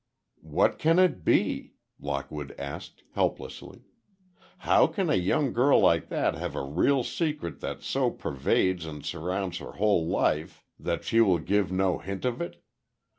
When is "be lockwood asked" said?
1.23-3.03